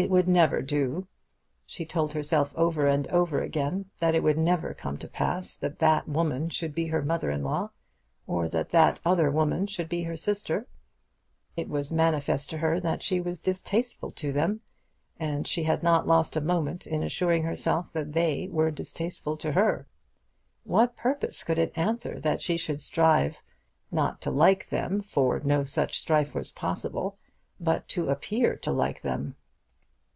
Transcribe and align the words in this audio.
It 0.00 0.10
would 0.10 0.28
never 0.28 0.62
do. 0.62 1.08
She 1.66 1.84
told 1.84 2.12
herself 2.12 2.54
over 2.54 2.86
and 2.86 3.08
over 3.08 3.42
again 3.42 3.86
that 3.98 4.14
it 4.14 4.22
would 4.22 4.38
never 4.38 4.72
come 4.72 4.96
to 4.98 5.08
pass 5.08 5.56
that 5.56 5.80
that 5.80 6.08
woman 6.08 6.50
should 6.50 6.72
be 6.72 6.86
her 6.86 7.02
mother 7.02 7.32
in 7.32 7.42
law, 7.42 7.70
or 8.24 8.48
that 8.48 8.70
that 8.70 9.00
other 9.04 9.28
woman 9.28 9.66
should 9.66 9.88
be 9.88 10.04
her 10.04 10.14
sister. 10.16 10.68
It 11.56 11.68
was 11.68 11.90
manifest 11.90 12.48
to 12.50 12.58
her 12.58 12.78
that 12.78 13.02
she 13.02 13.20
was 13.20 13.40
distasteful 13.40 14.12
to 14.12 14.32
them; 14.32 14.60
and 15.18 15.48
she 15.48 15.64
had 15.64 15.82
not 15.82 16.06
lost 16.06 16.36
a 16.36 16.40
moment 16.40 16.86
in 16.86 17.02
assuring 17.02 17.42
herself 17.42 17.92
that 17.94 18.12
they 18.12 18.46
were 18.52 18.70
distasteful 18.70 19.36
to 19.38 19.50
her. 19.50 19.88
What 20.62 20.94
purpose 20.96 21.42
could 21.42 21.58
it 21.58 21.72
answer 21.74 22.20
that 22.20 22.40
she 22.40 22.56
should 22.56 22.80
strive, 22.80 23.42
not 23.90 24.20
to 24.20 24.30
like 24.30 24.68
them, 24.68 25.02
for 25.02 25.40
no 25.40 25.64
such 25.64 25.98
strife 25.98 26.36
was 26.36 26.52
possible, 26.52 27.18
but 27.58 27.88
to 27.88 28.10
appear 28.10 28.54
to 28.58 28.70
like 28.70 29.02
them? 29.02 29.34